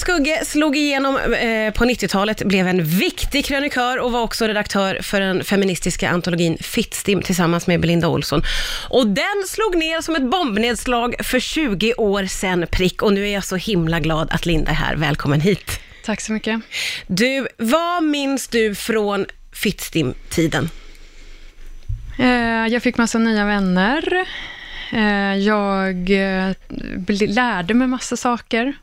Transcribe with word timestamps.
Skugge 0.00 0.44
slog 0.44 0.76
igenom 0.76 1.16
eh, 1.16 1.72
på 1.72 1.84
90-talet, 1.84 2.42
blev 2.42 2.68
en 2.68 2.84
viktig 2.84 3.44
krönikör 3.44 3.98
och 3.98 4.12
var 4.12 4.22
också 4.22 4.46
redaktör 4.46 4.98
för 5.02 5.20
den 5.20 5.44
feministiska 5.44 6.10
antologin 6.10 6.58
Fittstim 6.60 7.22
tillsammans 7.22 7.66
med 7.66 7.80
Belinda 7.80 8.08
Olsson. 8.08 8.42
Och 8.88 9.06
den 9.06 9.44
slog 9.48 9.76
ner 9.76 10.00
som 10.00 10.16
ett 10.16 10.30
bombnedslag 10.30 11.14
för 11.24 11.40
20 11.40 11.94
år 11.94 12.26
sedan 12.26 12.66
prick 12.70 13.02
och 13.02 13.12
nu 13.12 13.28
är 13.28 13.32
jag 13.32 13.44
så 13.44 13.56
himla 13.56 14.00
glad 14.00 14.28
att 14.30 14.46
Linda 14.46 14.70
är 14.70 14.74
här. 14.74 14.96
Välkommen 14.96 15.40
hit. 15.40 15.80
Tack 16.04 16.20
så 16.20 16.32
mycket. 16.32 16.60
Du, 17.06 17.48
vad 17.56 18.02
minns 18.02 18.48
du 18.48 18.74
från 18.74 19.26
Fittstim-tiden? 19.52 20.70
Eh, 22.18 22.66
jag 22.72 22.82
fick 22.82 22.96
massa 22.96 23.18
nya 23.18 23.44
vänner. 23.44 24.26
Eh, 24.92 25.36
jag 25.36 26.10
eh, 26.10 26.52
lärde 27.28 27.74
mig 27.74 27.88
massa 27.88 28.16
saker. 28.16 28.74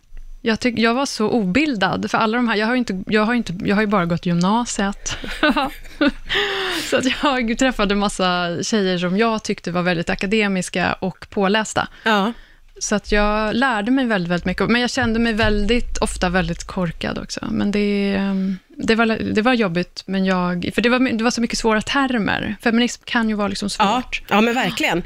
Jag, 0.48 0.60
tyck, 0.60 0.80
jag 0.80 0.94
var 0.94 1.06
så 1.06 1.30
obildad, 1.30 2.12
för 2.12 2.18
alla 2.18 2.38
de 2.38 2.48
här, 2.48 2.56
jag 2.56 2.68
har 2.68 2.74
ju, 2.74 2.80
inte, 2.80 3.04
jag 3.08 3.26
har 3.26 3.34
inte, 3.34 3.54
jag 3.64 3.76
har 3.76 3.82
ju 3.82 3.88
bara 3.88 4.06
gått 4.06 4.26
gymnasiet. 4.26 5.18
så 6.90 6.98
att 6.98 7.06
jag 7.24 7.58
träffade 7.58 7.96
massa 7.96 8.58
tjejer 8.64 8.98
som 8.98 9.18
jag 9.18 9.44
tyckte 9.44 9.72
var 9.72 9.82
väldigt 9.82 10.10
akademiska 10.10 10.94
och 10.94 11.30
pålästa. 11.30 11.88
Ja. 12.04 12.34
Så 12.80 12.96
att 12.96 13.12
jag 13.12 13.56
lärde 13.56 13.92
mig 13.92 14.06
väldigt, 14.06 14.32
väldigt 14.32 14.46
mycket. 14.46 14.70
Men 14.70 14.82
jag 14.82 14.90
kände 14.90 15.20
mig 15.20 15.34
väldigt, 15.34 15.98
ofta 15.98 16.30
väldigt 16.30 16.64
korkad 16.64 17.18
också. 17.18 17.48
Men 17.52 17.72
det, 17.72 18.16
ehm, 18.16 18.58
det, 18.80 18.96
var, 18.96 19.06
det 19.34 19.42
var 19.42 19.54
jobbigt, 19.54 20.04
men 20.06 20.26
jag... 20.26 20.70
För 20.76 20.82
det 20.82 20.90
var, 20.90 21.00
det 21.18 21.24
var 21.24 21.32
så 21.32 21.42
mycket 21.42 21.58
svåra 21.58 21.82
termer. 21.82 22.56
Feminism 22.64 23.02
kan 23.06 23.30
ju 23.30 23.36
vara 23.36 23.48
liksom 23.48 23.70
Ja, 23.80 24.02
svårt. 24.04 24.22
ja 24.30 24.42
men 24.42 24.54
verkligen. 24.56 25.04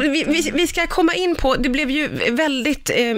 Vi, 0.00 0.24
vi, 0.28 0.50
vi 0.54 0.66
ska 0.66 0.86
komma 0.86 1.14
in 1.14 1.34
på, 1.34 1.54
det 1.56 1.68
blev 1.68 1.90
ju 1.90 2.08
väldigt 2.30 2.90
eh, 2.90 3.14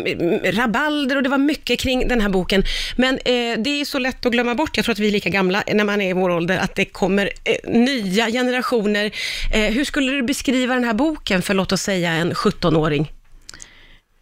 rabalder 0.52 1.16
och 1.16 1.22
det 1.22 1.28
var 1.28 1.38
mycket 1.38 1.80
kring 1.80 2.08
den 2.08 2.20
här 2.20 2.28
boken. 2.28 2.62
Men 2.96 3.14
eh, 3.14 3.58
det 3.58 3.80
är 3.80 3.84
så 3.84 3.98
lätt 3.98 4.26
att 4.26 4.32
glömma 4.32 4.54
bort, 4.54 4.76
jag 4.76 4.84
tror 4.84 4.92
att 4.92 4.98
vi 4.98 5.06
är 5.08 5.12
lika 5.12 5.30
gamla 5.30 5.62
när 5.74 5.84
man 5.84 6.00
är 6.00 6.10
i 6.10 6.12
vår 6.12 6.30
ålder, 6.30 6.58
att 6.58 6.74
det 6.74 6.84
kommer 6.84 7.30
eh, 7.44 7.70
nya 7.70 8.26
generationer. 8.30 9.10
Eh, 9.54 9.60
hur 9.60 9.84
skulle 9.84 10.12
du 10.12 10.22
beskriva 10.22 10.74
den 10.74 10.84
här 10.84 10.94
boken 10.94 11.42
för, 11.42 11.54
låt 11.54 11.72
oss 11.72 11.82
säga, 11.82 12.10
en 12.12 12.32
17-åring? 12.32 13.12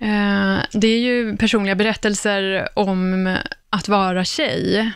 Eh, 0.00 0.58
det 0.72 0.88
är 0.88 0.98
ju 0.98 1.36
personliga 1.36 1.74
berättelser 1.74 2.68
om 2.74 3.36
att 3.70 3.88
vara 3.88 4.24
tjej 4.24 4.92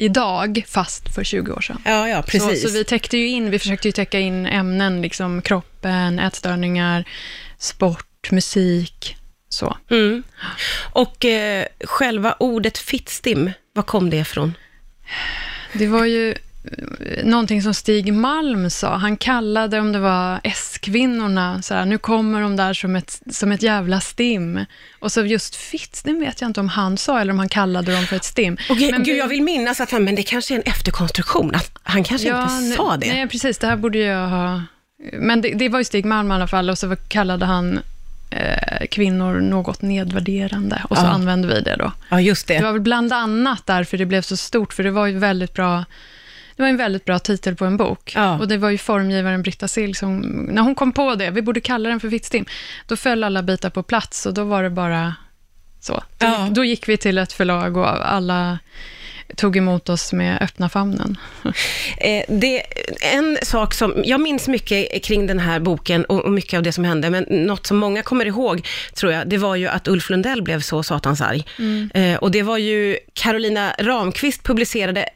idag, 0.00 0.64
fast 0.68 1.14
för 1.14 1.24
20 1.24 1.52
år 1.52 1.60
sedan. 1.60 1.82
Ja, 1.84 2.08
ja, 2.08 2.22
precis. 2.22 2.62
Så, 2.62 2.68
så 2.68 2.74
vi 2.74 2.84
täckte 2.84 3.18
ju 3.18 3.28
in, 3.28 3.50
vi 3.50 3.58
försökte 3.58 3.88
ju 3.88 3.92
täcka 3.92 4.18
in 4.18 4.46
ämnen, 4.46 5.02
liksom 5.02 5.42
kroppen, 5.42 6.18
ätstörningar, 6.18 7.04
sport, 7.58 8.30
musik, 8.30 9.16
så. 9.48 9.76
Mm. 9.90 10.22
Och 10.92 11.24
eh, 11.24 11.66
själva 11.84 12.36
ordet 12.38 12.78
fittstim, 12.78 13.50
var 13.74 13.82
kom 13.82 14.10
det 14.10 14.16
ifrån? 14.16 14.54
Det 15.72 15.86
var 15.86 16.04
ju 16.04 16.34
någonting 17.24 17.62
som 17.62 17.74
Stig 17.74 18.12
Malm 18.12 18.70
sa. 18.70 18.96
Han 18.96 19.16
kallade, 19.16 19.80
om 19.80 19.92
det 19.92 19.98
var 19.98 20.40
S-kvinnorna, 20.44 21.62
så 21.62 21.74
här, 21.74 21.84
nu 21.84 21.98
kommer 21.98 22.40
de 22.42 22.56
där 22.56 22.74
som 22.74 22.96
ett, 22.96 23.20
som 23.30 23.52
ett 23.52 23.62
jävla 23.62 24.00
stim. 24.00 24.64
Och 24.98 25.12
så 25.12 25.24
just 25.24 25.56
fittstim 25.56 26.20
vet 26.20 26.40
jag 26.40 26.48
inte 26.48 26.60
om 26.60 26.68
han 26.68 26.98
sa, 26.98 27.20
eller 27.20 27.32
om 27.32 27.38
han 27.38 27.48
kallade 27.48 27.92
dem 27.92 28.04
för 28.04 28.16
ett 28.16 28.24
stim. 28.24 28.56
Gud, 28.68 28.90
Men 28.90 29.02
gud, 29.02 29.16
jag 29.16 29.28
vill 29.28 29.42
minnas 29.42 29.80
att 29.80 29.90
han, 29.90 30.04
men 30.04 30.14
det 30.14 30.22
kanske 30.22 30.54
är 30.54 30.56
en 30.56 30.62
efterkonstruktion, 30.62 31.54
att 31.54 31.78
han 31.82 32.04
kanske 32.04 32.28
inte 32.28 32.46
nej- 32.46 32.76
sa 32.76 32.96
det. 32.96 33.06
Nej, 33.06 33.28
precis. 33.28 33.58
Det 33.58 33.66
här 33.66 33.76
borde 33.76 33.98
jag 33.98 34.28
ha... 34.28 34.62
Men 35.12 35.40
det, 35.40 35.54
det 35.54 35.68
var 35.68 35.78
ju 35.78 35.84
Stig 35.84 36.04
Malm 36.04 36.30
i 36.30 36.34
alla 36.34 36.46
fall, 36.46 36.70
och 36.70 36.78
så 36.78 36.96
kallade 37.08 37.44
han 37.46 37.80
eh, 38.30 38.86
kvinnor 38.90 39.40
något 39.40 39.82
nedvärderande, 39.82 40.82
och 40.90 40.96
så 40.96 41.04
Ja. 41.04 41.08
använde 41.08 41.48
vi 41.48 41.60
det 41.60 41.76
då. 41.76 41.92
Ja, 42.08 42.20
just 42.20 42.46
det. 42.46 42.58
Det 42.58 42.64
var 42.64 42.72
väl 42.72 42.80
bland 42.80 43.12
annat 43.12 43.66
därför 43.66 43.98
det 43.98 44.06
blev 44.06 44.22
så 44.22 44.36
stort, 44.36 44.72
för 44.72 44.82
det 44.82 44.90
var 44.90 45.06
ju 45.06 45.18
väldigt 45.18 45.54
bra 45.54 45.84
det 46.60 46.64
var 46.64 46.68
en 46.70 46.76
väldigt 46.76 47.04
bra 47.04 47.18
titel 47.18 47.56
på 47.56 47.64
en 47.64 47.76
bok. 47.76 48.12
Ja. 48.16 48.38
Och 48.38 48.48
det 48.48 48.56
var 48.56 48.70
ju 48.70 48.78
formgivaren 48.78 49.42
Britta 49.42 49.68
Silk 49.68 49.96
som, 49.96 50.20
när 50.50 50.62
hon 50.62 50.74
kom 50.74 50.92
på 50.92 51.14
det, 51.14 51.30
vi 51.30 51.42
borde 51.42 51.60
kalla 51.60 51.88
den 51.88 52.00
för 52.00 52.10
Fittstim, 52.10 52.44
då 52.86 52.96
föll 52.96 53.24
alla 53.24 53.42
bitar 53.42 53.70
på 53.70 53.82
plats 53.82 54.26
och 54.26 54.34
då 54.34 54.44
var 54.44 54.62
det 54.62 54.70
bara 54.70 55.14
så. 55.80 55.92
Då, 56.18 56.26
Ja. 56.26 56.48
då 56.50 56.64
gick 56.64 56.88
vi 56.88 56.96
till 56.96 57.18
ett 57.18 57.32
förlag 57.32 57.76
och 57.76 58.12
alla 58.12 58.58
tog 59.36 59.56
emot 59.56 59.88
oss 59.88 60.12
med 60.12 60.42
öppna 60.42 60.68
famnen. 60.68 61.16
Eh, 61.98 62.24
det, 62.28 62.62
en 63.14 63.38
sak 63.42 63.74
som, 63.74 64.02
jag 64.04 64.20
minns 64.20 64.48
mycket 64.48 65.04
kring 65.04 65.26
den 65.26 65.38
här 65.38 65.60
boken 65.60 66.04
och, 66.04 66.32
mycket 66.32 66.56
av 66.56 66.62
det 66.62 66.72
som 66.72 66.84
hände, 66.84 67.10
men 67.10 67.26
något 67.28 67.66
som 67.66 67.76
många 67.76 68.02
kommer 68.02 68.26
ihåg, 68.26 68.66
tror 68.94 69.12
jag, 69.12 69.28
det 69.28 69.38
var 69.38 69.56
ju 69.56 69.68
att 69.68 69.88
Ulf 69.88 70.10
Lundell 70.10 70.42
blev 70.42 70.60
så 70.60 70.82
satans 70.82 71.20
arg. 71.20 71.44
Eh, 71.94 72.16
och 72.16 72.30
det 72.30 72.42
var 72.42 72.58
ju, 72.58 72.96
Carolina 73.14 73.74
Ramqvist 73.78 74.42
publicerade 74.42 75.08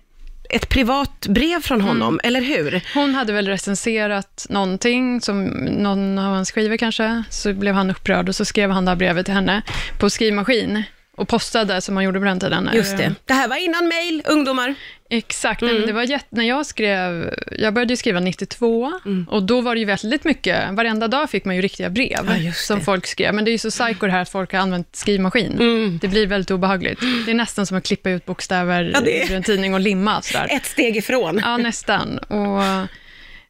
ett 0.51 0.69
privat 0.69 1.27
brev 1.27 1.61
från 1.61 1.81
honom, 1.81 2.21
eller 2.25 2.41
hur? 2.41 2.83
Hon 2.95 3.15
hade 3.15 3.33
väl 3.33 3.49
recenserat 3.49 4.47
någonting, 4.51 5.21
som 5.21 5.45
någon 5.45 6.19
av 6.19 6.35
hans 6.35 6.53
skivor 6.53 6.77
kanske, 6.77 7.23
så 7.31 7.53
blev 7.53 7.75
han 7.75 7.91
upprörd 7.91 8.29
och 8.29 8.35
så 8.35 8.45
skrev 8.45 8.71
han 8.71 8.85
det 8.85 8.91
här 8.91 8.97
brevet 8.97 9.25
till 9.27 9.35
henne 9.35 9.63
på 10.01 10.11
skrivmaskin 10.11 10.83
och 11.17 11.29
postade 11.29 11.81
som 11.81 11.95
man 11.95 12.05
gjorde 12.05 12.19
på 12.19 12.25
den 12.25 12.41
tiden. 12.41 12.71
Just 12.75 12.93
Eh, 12.93 12.99
det. 12.99 13.15
Det 13.25 13.33
här 13.35 13.49
var 13.49 13.57
innan 13.57 13.89
mail, 13.89 14.23
ungdomar. 14.27 14.75
Exakt, 15.11 15.61
Nej, 15.61 15.75
men 15.75 15.87
det 15.87 15.93
var 15.93 16.03
jätte, 16.03 16.27
när 16.31 16.45
jag 16.45 16.67
skrev, 16.67 17.35
jag 17.59 17.75
började 17.75 17.97
skriva 17.97 18.21
92 18.21 18.93
och 19.29 19.43
då 19.43 19.61
var 19.61 19.75
det 19.75 19.79
ju 19.79 19.85
väldigt 19.85 20.25
mycket, 20.25 20.71
varenda 20.73 21.09
dag 21.09 21.31
fick 21.31 21.45
man 21.45 21.57
ju 21.57 21.63
riktiga 21.63 21.91
brev 21.91 22.41
Ja, 22.45 22.53
som 22.53 22.79
det. 22.79 22.85
folk 22.85 23.07
skrev, 23.07 23.35
men 23.35 23.45
det 23.45 23.51
är 23.51 23.53
ju 23.53 23.59
så 23.59 23.71
psycho 23.71 24.07
det 24.07 24.13
här 24.13 24.23
att 24.23 24.29
folk 24.29 24.53
har 24.53 24.61
använt 24.61 24.97
skrivmaskin. 24.97 25.99
Det 26.03 26.09
blir 26.09 26.27
väldigt 26.27 26.51
obehagligt. 26.51 27.01
Det 27.27 27.31
är 27.31 27.35
nästan 27.35 27.67
som 27.67 27.77
att 27.77 27.85
klippa 27.87 28.11
ut 28.11 28.27
bokstäver 28.27 28.91
Ja, 28.95 29.01
det 29.01 29.25
ur 29.31 29.33
en 29.37 29.43
tidning 29.43 29.75
och 29.75 29.81
limma 29.81 30.23
sådär. 30.23 30.47
Ett 30.51 30.67
steg 30.67 30.97
ifrån. 30.97 31.41
Ja, 31.45 31.57
nästan. 31.57 32.19
Och 32.19 32.63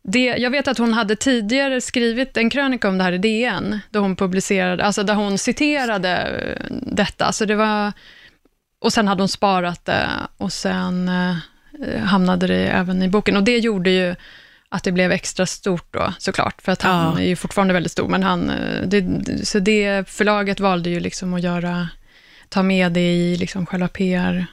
det, 0.09 0.25
jag 0.25 0.51
vet 0.51 0.69
att 0.69 0.79
hon 0.79 0.93
hade 0.93 1.17
tidigare 1.17 1.81
skrivit 1.81 2.37
en 2.37 2.51
krönika 2.51 2.89
om 2.89 2.99
det 2.99 3.05
här 3.05 3.13
i 3.13 3.19
DN, 3.19 3.81
då 3.91 4.01
hon 4.01 4.17
publicerade, 4.17 4.85
alltså 4.85 5.03
där 5.03 5.15
hon 5.15 5.39
citerade 5.39 6.11
eh, 6.17 6.67
detta. 6.83 7.33
Så 7.33 7.45
det 7.45 7.55
var, 7.55 7.93
och 8.79 8.93
sen 8.93 9.09
hade 9.09 9.23
hon 9.23 9.29
sparat 9.29 9.85
det 9.85 10.07
och 10.37 10.53
sen 10.53 11.09
eh, 11.09 11.99
hamnade 12.05 12.47
det 12.47 12.67
även 12.69 13.03
i 13.03 13.09
boken. 13.09 13.37
Och 13.37 13.43
det 13.45 13.59
gjorde 13.59 13.91
ju 13.91 14.15
att 14.69 14.85
det 14.85 14.93
blev 14.93 15.13
extra 15.13 15.47
stort 15.47 15.87
då, 15.93 16.13
såklart, 16.19 16.63
för 16.63 16.73
att 16.73 16.83
han 16.83 17.13
Ja. 17.15 17.21
är 17.21 17.27
ju 17.29 17.37
fortfarande 17.37 17.75
väldigt 17.75 17.93
stor, 17.93 18.09
men 18.09 18.23
han, 18.23 18.51
eh, 18.51 18.83
det, 18.87 19.47
så 19.47 19.59
det 19.59 20.09
förlaget 20.09 20.61
valde 20.61 20.91
ju 20.91 21.01
liksom 21.01 21.35
att 21.35 21.43
göra, 21.43 21.89
ta 22.49 22.63
med 22.63 22.93
det 22.93 23.13
i 23.15 23.37
liksom 23.37 23.67
själva 23.67 23.89
PR. 23.89 24.47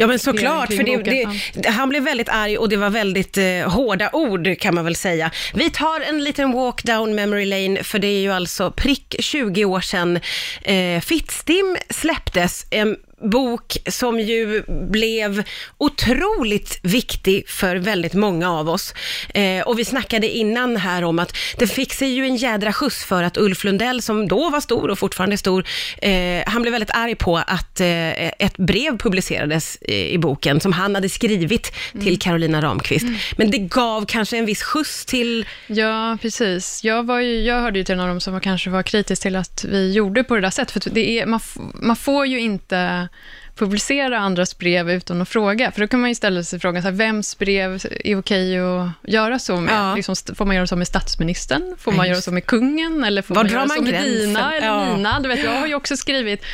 Ja 0.00 0.06
men 0.06 0.18
såklart, 0.18 0.74
för 0.74 0.82
det, 0.82 1.26
det, 1.54 1.68
han 1.68 1.88
blev 1.88 2.02
väldigt 2.02 2.28
arg 2.28 2.58
och 2.58 2.68
det 2.68 2.76
var 2.76 2.90
väldigt 2.90 3.38
eh, 3.38 3.44
hårda 3.44 4.10
ord 4.12 4.58
kan 4.60 4.74
man 4.74 4.84
väl 4.84 4.96
säga. 4.96 5.30
Vi 5.54 5.70
tar 5.70 6.00
en 6.00 6.24
liten 6.24 6.52
walk 6.52 6.84
down 6.84 7.14
memory 7.14 7.44
lane, 7.44 7.84
för 7.84 7.98
det 7.98 8.06
är 8.06 8.20
ju 8.20 8.32
alltså 8.32 8.70
prick 8.70 9.16
20 9.18 9.64
år 9.64 9.80
sedan 9.80 10.20
eh, 10.62 11.00
Fittstim 11.00 11.76
släpptes. 11.90 12.66
En 12.70 12.96
bok 13.20 13.76
som 13.86 14.20
ju 14.20 14.62
blev 14.90 15.42
otroligt 15.78 16.80
viktig 16.82 17.48
för 17.48 17.76
väldigt 17.76 18.14
många 18.14 18.52
av 18.52 18.68
oss. 18.68 18.94
Eh, 19.34 19.62
och 19.62 19.78
vi 19.78 19.84
snackade 19.84 20.28
innan 20.28 20.76
här 20.76 21.04
om 21.04 21.18
att 21.18 21.36
det 21.58 21.66
fick 21.66 21.92
sig 21.92 22.08
ju 22.08 22.24
en 22.24 22.36
jädra 22.36 22.72
skjuts 22.72 23.04
för 23.04 23.22
att 23.22 23.36
Ulf 23.36 23.64
Lundell, 23.64 24.02
som 24.02 24.28
då 24.28 24.50
var 24.50 24.60
stor 24.60 24.90
och 24.90 24.98
fortfarande 24.98 25.34
är 25.34 25.36
stor, 25.36 25.64
eh, 26.02 26.42
han 26.46 26.62
blev 26.62 26.72
väldigt 26.72 26.94
arg 26.94 27.14
på 27.14 27.36
att 27.36 27.80
eh, 27.80 28.26
ett 28.28 28.56
brev 28.56 28.98
publicerades 28.98 29.78
i, 29.82 30.14
i 30.14 30.18
boken 30.18 30.60
som 30.60 30.72
han 30.72 30.94
hade 30.94 31.08
skrivit 31.08 31.72
till 32.00 32.18
Carolina 32.18 32.62
Ramqvist. 32.62 33.06
Men 33.36 33.50
det 33.50 33.58
gav 33.58 34.06
kanske 34.06 34.38
en 34.38 34.46
viss 34.46 34.62
skjuts 34.62 35.04
till... 35.04 35.46
Ja, 35.66 36.18
precis. 36.22 36.84
Jag, 36.84 37.06
var 37.06 37.20
ju, 37.20 37.40
jag 37.40 37.60
hörde 37.60 37.78
ju 37.78 37.84
till 37.84 37.94
en 37.94 38.00
av 38.00 38.08
dem 38.08 38.20
som 38.20 38.32
var, 38.32 38.40
kanske 38.40 38.70
var 38.70 38.82
kritisk 38.82 39.22
till 39.22 39.36
att 39.36 39.64
vi 39.68 39.92
gjorde 39.92 40.24
på 40.24 40.34
det 40.34 40.40
där 40.40 40.50
sättet. 40.50 40.84
För 40.84 40.90
det 40.90 41.20
är, 41.20 41.26
man, 41.26 41.40
man 41.74 41.96
får 41.96 42.26
ju 42.26 42.40
inte 42.40 43.07
publicera 43.56 44.18
andras 44.18 44.58
brev 44.58 44.90
utan 44.90 45.22
att 45.22 45.28
fråga. 45.28 45.70
För 45.72 45.80
då 45.80 45.86
kan 45.86 46.00
man 46.00 46.10
ju 46.10 46.14
ställa 46.14 46.42
sig 46.42 46.60
frågan, 46.60 46.82
så 46.82 46.88
här, 46.88 46.94
vems 46.96 47.38
brev 47.38 47.80
är 48.04 48.18
okej 48.18 48.58
att 48.58 48.88
göra 49.02 49.38
så 49.38 49.56
med? 49.56 49.74
Ja. 49.74 49.94
Liksom, 49.94 50.14
får 50.34 50.44
man 50.44 50.56
göra 50.56 50.66
så 50.66 50.76
med 50.76 50.86
statsministern? 50.86 51.74
Får 51.78 51.92
man 51.92 52.08
göra 52.08 52.20
så 52.20 52.32
med 52.32 52.46
kungen? 52.46 53.04
Eller 53.04 53.22
får 53.22 53.34
Var 53.34 53.44
man 53.44 53.52
göra 53.52 53.66
man 53.66 53.76
så 53.76 53.82
med 53.82 53.92
gränsen? 53.92 54.12
dina 54.14 54.54
eller 54.54 54.66
Ja. 54.66 54.96
mina? 54.96 55.20
Du 55.20 55.28
vet, 55.28 55.44
jag 55.44 55.60
har 55.60 55.66
ju 55.66 55.74
också 55.74 55.96
skrivit 55.96 56.44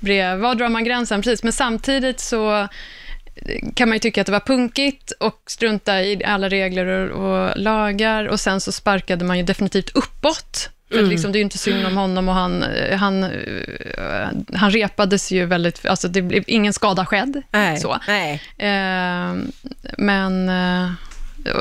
brev. 0.00 0.38
Var 0.38 0.54
drar 0.54 0.68
man 0.68 0.84
gränsen? 0.84 1.22
Precis, 1.22 1.42
men 1.42 1.52
samtidigt 1.52 2.20
så 2.20 2.68
kan 3.74 3.88
man 3.88 3.96
ju 3.96 3.98
tycka 4.00 4.20
att 4.20 4.26
det 4.26 4.32
var 4.32 4.40
punkigt 4.40 5.10
och 5.10 5.42
strunta 5.46 6.02
i 6.02 6.24
alla 6.24 6.48
regler 6.48 6.86
och, 7.10 7.46
och 7.48 7.52
lagar 7.56 8.24
och 8.28 8.40
sen 8.40 8.60
så 8.60 8.72
sparkade 8.72 9.24
man 9.24 9.38
ju 9.38 9.42
definitivt 9.44 9.90
uppåt. 9.96 10.70
För 10.90 11.02
att 11.02 11.08
liksom, 11.08 11.32
det 11.32 11.36
är 11.36 11.40
ju 11.40 11.44
inte 11.44 11.58
synd 11.58 11.86
om 11.86 11.96
honom 11.96 12.28
och 12.28 12.34
han, 12.34 12.64
han, 12.92 13.24
eh, 13.24 14.28
han 14.54 14.70
repades 14.70 15.32
ju 15.32 15.46
väldigt, 15.46 15.86
alltså 15.86 16.08
det 16.08 16.22
blev 16.22 16.44
ingen 16.46 16.72
skada 16.72 17.06
skedd. 17.06 17.42
Nej, 17.50 17.76
Så. 17.76 17.98
nej. 18.08 18.42
Eh, 18.58 19.34
men 19.98 20.48
eh, 20.48 20.90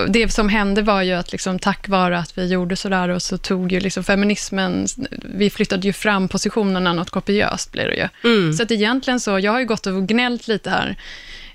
det 0.08 0.34
som 0.34 0.50
hände 0.50 0.82
var 0.82 1.02
ju 1.02 1.14
att 1.14 1.32
liksom, 1.32 1.60
tack 1.60 1.88
vare 1.88 2.20
att 2.20 2.38
vi 2.38 2.48
gjorde 2.48 2.76
sådär 2.76 3.10
och 3.10 3.22
så 3.22 3.38
tog 3.38 3.72
ju 3.72 3.80
liksom 3.80 4.04
feminismen, 4.04 4.88
vi 5.36 5.50
flyttade 5.50 5.88
ju 5.88 5.94
fram 5.94 6.28
positionerna 6.28 6.94
något 6.94 7.10
kopiöst 7.10 7.72
blir 7.72 7.86
det 7.86 7.96
ju. 7.96 8.32
Mm. 8.32 8.54
Så 8.54 8.64
att 8.64 8.72
egentligen 8.72 9.20
så, 9.20 9.40
jag 9.40 9.52
har 9.52 9.60
ju 9.60 9.66
gått 9.66 9.88
och 9.88 10.08
gnällt 10.08 10.48
lite 10.48 10.70
här. 10.70 10.96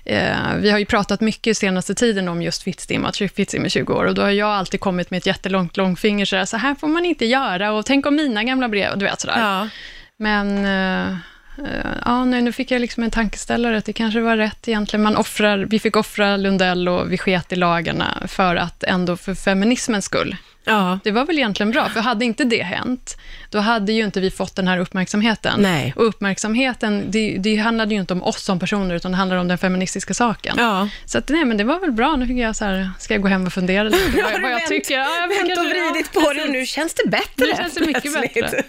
Eh, 0.05 0.55
vi 0.55 0.71
har 0.71 0.79
ju 0.79 0.85
pratat 0.85 1.21
mycket 1.21 1.57
senaste 1.57 1.95
tiden 1.95 2.27
om 2.27 2.41
just 2.41 2.63
Fittstim, 2.63 3.05
att 3.05 3.17
Fittstim 3.17 3.65
är 3.65 3.69
20 3.69 3.93
år 3.93 4.05
och 4.05 4.15
då 4.15 4.21
har 4.21 4.29
jag 4.29 4.49
alltid 4.49 4.79
kommit 4.79 5.11
med 5.11 5.17
ett 5.17 5.25
jättelångt 5.25 5.77
långfinger 5.77 6.25
sådär, 6.25 6.45
så 6.45 6.57
här 6.57 6.75
får 6.75 6.87
man 6.87 7.05
inte 7.05 7.25
göra 7.25 7.71
och 7.71 7.85
tänk 7.85 8.05
om 8.05 8.15
mina 8.15 8.43
gamla 8.43 8.69
brev, 8.69 8.97
du 8.97 9.05
vet 9.05 9.21
sådär. 9.21 9.39
Ja. 9.39 9.69
Men 10.17 10.65
eh, 10.65 11.11
eh, 11.57 11.91
ja, 12.05 12.25
nej, 12.25 12.41
nu 12.41 12.51
fick 12.51 12.71
jag 12.71 12.81
liksom 12.81 13.03
en 13.03 13.11
tankeställare 13.11 13.77
att 13.77 13.85
det 13.85 13.93
kanske 13.93 14.19
var 14.19 14.37
rätt 14.37 14.67
egentligen. 14.67 15.03
Man 15.03 15.17
offrar, 15.17 15.57
vi 15.57 15.79
fick 15.79 15.95
offra 15.95 16.37
Lundell 16.37 16.89
och 16.89 17.11
vi 17.11 17.17
sket 17.17 17.53
i 17.53 17.55
lagarna 17.55 18.23
för 18.27 18.55
att 18.55 18.83
ändå 18.83 19.17
för 19.17 19.35
feminismens 19.35 20.05
skull. 20.05 20.35
Ja. 20.65 20.99
Det 21.03 21.11
var 21.11 21.25
väl 21.25 21.37
egentligen 21.37 21.71
bra, 21.71 21.89
för 21.89 21.99
hade 21.99 22.25
inte 22.25 22.43
det 22.43 22.63
hänt, 22.63 23.17
då 23.49 23.59
hade 23.59 23.91
ju 23.91 24.03
inte 24.05 24.19
vi 24.19 24.31
fått 24.31 24.55
den 24.55 24.67
här 24.67 24.77
uppmärksamheten. 24.77 25.61
Nej. 25.61 25.93
Och 25.95 26.05
uppmärksamheten, 26.07 27.11
det, 27.11 27.37
det 27.39 27.55
handlade 27.55 27.93
ju 27.93 27.99
inte 27.99 28.13
om 28.13 28.23
oss 28.23 28.43
som 28.43 28.59
personer, 28.59 28.95
utan 28.95 29.11
det 29.11 29.17
handlade 29.17 29.41
om 29.41 29.47
den 29.47 29.57
feministiska 29.57 30.13
saken. 30.13 30.55
Ja. 30.59 30.87
Så 31.05 31.17
att, 31.17 31.29
nej, 31.29 31.45
men 31.45 31.57
det 31.57 31.63
var 31.63 31.79
väl 31.79 31.91
bra. 31.91 32.15
Nu 32.15 32.27
fick 32.27 32.37
jag 32.37 32.55
så 32.55 32.65
här, 32.65 32.89
ska 32.99 33.13
jag 33.13 33.21
gå 33.21 33.27
hem 33.27 33.45
och 33.45 33.53
fundera 33.53 33.83
lite 33.83 33.97
Nu 34.15 34.21
vad, 34.21 34.31
vad 34.41 34.51
jag 34.51 34.55
vänt, 34.57 34.67
tycker. 34.69 34.97
Ja, 34.97 35.07
jag 35.21 35.27
vänt 35.27 35.59
och 35.59 35.65
vridit 35.65 36.13
på 36.13 36.33
det 36.33 36.43
och 36.43 36.49
nu 36.49 36.65
känns 36.65 36.93
det 36.93 37.09
bättre. 37.09 37.45
Nu 37.45 37.53
känns 37.57 37.73
det 37.73 37.85
mycket 37.87 38.13
bättre. 38.21 38.63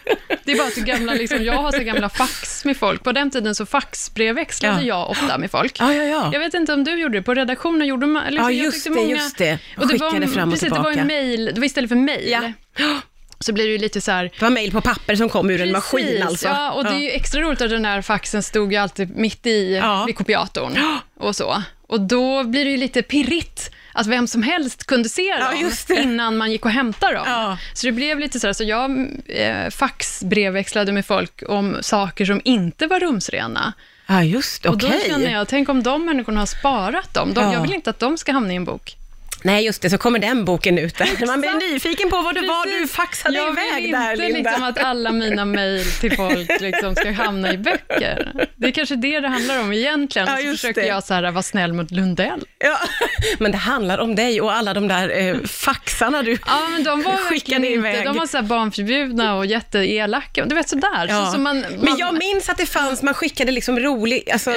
Det 0.44 0.52
är 0.52 0.56
bara 0.56 0.68
att 0.68 0.74
gamla, 0.74 1.14
liksom, 1.14 1.44
jag 1.44 1.52
har 1.54 1.72
så 1.72 1.78
gamla 1.82 2.08
fax 2.08 2.64
med 2.64 2.76
folk. 2.76 3.04
På 3.04 3.12
den 3.12 3.30
tiden 3.30 3.54
så 3.54 3.66
faxbrevväxlade 3.66 4.80
Ja. 4.80 4.86
jag 4.86 5.10
ofta 5.10 5.38
med 5.38 5.50
folk. 5.50 5.76
Ja, 5.80 5.94
ja, 5.94 6.02
ja. 6.02 6.30
Jag 6.32 6.40
vet 6.40 6.54
inte 6.54 6.72
om 6.72 6.84
du 6.84 7.00
gjorde 7.00 7.18
det. 7.18 7.22
På 7.22 7.34
redaktionen 7.34 7.86
gjorde 7.86 8.06
man... 8.06 8.22
Liksom, 8.30 8.44
Ja, 8.44 8.50
just 8.50 8.84
det, 8.94 9.00
just 9.00 9.38
det. 9.38 9.58
Och 9.76 9.88
det 9.88 9.98
var, 9.98 10.26
fram 10.26 10.48
och 10.48 10.54
precis, 10.54 10.68
Det 10.68 10.78
var 10.78 10.90
tillbaka. 10.92 11.00
en 11.00 11.06
mail, 11.06 11.44
det 11.54 11.60
var 11.60 11.64
istället 11.84 11.88
för 11.88 11.96
mail. 11.96 12.52
Ja. 12.78 13.00
Så 13.38 13.52
blir 13.52 13.64
det 13.64 13.70
ju 13.72 13.78
lite 13.78 14.00
så 14.00 14.10
här... 14.10 14.22
Det 14.38 14.42
var 14.42 14.50
mejl 14.50 14.72
på 14.72 14.80
papper 14.80 15.16
som 15.16 15.28
kom 15.28 15.50
ur 15.50 15.60
en 15.60 15.72
maskin 15.72 16.06
Precis, 16.06 16.24
alltså. 16.24 16.48
Ja, 16.48 16.70
och 16.72 16.84
det 16.84 16.90
är 16.90 16.98
ju 16.98 17.10
extra 17.10 17.40
roligt 17.40 17.60
att 17.60 17.70
den 17.70 17.84
här 17.84 18.02
faxen 18.02 18.42
stod 18.42 18.72
ju 18.72 18.78
alltid 18.78 19.16
mitt 19.16 19.46
i 19.46 19.74
Ja. 19.76 20.04
vid 20.04 20.16
kopiatorn 20.16 20.78
och 21.16 21.36
så. 21.36 21.62
Och 21.86 22.00
då 22.00 22.44
blir 22.44 22.64
det 22.64 22.70
ju 22.70 22.76
lite 22.76 23.02
pirrigt 23.02 23.70
att 23.92 24.06
vem 24.06 24.26
som 24.26 24.42
helst 24.42 24.86
kunde 24.86 25.08
se 25.08 25.22
Ja, 25.22 25.50
dem 25.50 25.60
just 25.60 25.88
det. 25.88 26.02
innan 26.02 26.36
man 26.36 26.52
gick 26.52 26.64
och 26.64 26.70
hämtade 26.70 27.14
dem. 27.14 27.24
Ja. 27.26 27.58
Så 27.74 27.86
det 27.86 27.92
blev 27.92 28.18
lite 28.18 28.40
så 28.40 28.46
här, 28.46 28.54
så 28.54 28.64
jag 28.64 29.08
eh, 29.28 29.70
faxbrevväxlade 29.70 30.92
med 30.92 31.06
folk 31.06 31.42
om 31.48 31.76
saker 31.80 32.24
som 32.24 32.40
inte 32.44 32.86
var 32.86 33.00
rumsrena. 33.00 33.72
Ja, 34.06 34.22
just 34.22 34.66
Och 34.66 34.78
då 34.78 34.90
känner 35.08 35.32
jag, 35.32 35.48
tänk 35.48 35.68
om 35.68 35.82
de 35.82 36.04
människorna 36.04 36.40
har 36.40 36.46
sparat 36.46 37.14
dem. 37.14 37.34
De, 37.34 37.44
Ja. 37.44 37.52
Jag 37.52 37.60
vill 37.62 37.72
inte 37.74 37.90
att 37.90 37.98
de 37.98 38.18
ska 38.18 38.32
hamna 38.32 38.52
i 38.52 38.56
en 38.56 38.64
bok. 38.64 38.96
Nej, 39.44 39.64
just 39.64 39.82
det, 39.82 39.90
så 39.90 39.98
kommer 39.98 40.18
den 40.18 40.44
boken 40.44 40.78
ut 40.78 40.98
där. 40.98 41.26
Man 41.26 41.40
blir 41.40 41.72
nyfiken 41.72 42.10
på 42.10 42.22
vad 42.22 42.34
det 42.34 42.40
var 42.40 42.80
du 42.80 42.88
faxade 42.88 43.36
jag 43.36 43.52
iväg 43.52 43.82
vill 43.82 43.90
där, 43.90 44.12
inte 44.12 44.22
Linda. 44.28 44.50
liksom 44.50 44.62
att 44.64 44.78
alla 44.78 45.12
mina 45.12 45.44
mejl 45.44 45.84
till 45.84 46.16
folk 46.16 46.60
liksom 46.60 46.94
ska 46.94 47.10
hamna 47.12 47.52
i 47.52 47.58
böcker. 47.58 48.48
Det 48.62 48.68
är 48.68 48.72
kanske 48.72 48.96
det 48.96 49.20
det 49.20 49.28
handlar 49.28 49.60
om 49.60 49.72
egentligen. 49.72 50.28
Ja, 50.28 50.36
så 50.36 50.42
försöker 50.42 50.80
det. 50.80 50.86
jag 50.86 51.04
så 51.04 51.14
här, 51.14 51.30
vara 51.30 51.42
snäll 51.42 51.72
mot 51.72 51.90
Lundell. 51.90 52.44
Ja, 52.58 52.78
men 53.38 53.52
det 53.52 53.58
handlar 53.58 53.98
om 53.98 54.14
dig 54.14 54.40
och 54.40 54.52
alla 54.52 54.74
de 54.74 54.88
där 54.88 55.18
eh, 55.28 55.36
faxarna 55.46 56.22
du 56.22 56.38
Ja, 56.46 56.68
men 56.72 56.84
de 56.84 57.02
var 57.02 57.12
skickade 57.16 57.30
verkligen 57.34 57.64
inte, 57.64 57.88
iväg. 57.88 58.04
de 58.06 58.16
var 58.16 58.26
så 58.26 58.36
här 58.36 58.44
barnförbjudna 58.44 59.34
och 59.34 59.46
jätteelaka. 59.46 60.44
Du 60.44 60.54
vet 60.54 60.68
sådär. 60.68 61.06
Ja. 61.08 61.26
Så, 61.26 61.32
så 61.32 61.38
man, 61.38 61.60
Men 61.60 61.84
man, 61.84 61.98
jag 61.98 62.18
minns 62.18 62.48
att 62.48 62.58
det 62.58 62.66
fanns, 62.66 63.02
man 63.02 63.14
skickade 63.14 63.52
liksom 63.52 63.78
rolig, 63.80 64.30
alltså, 64.30 64.52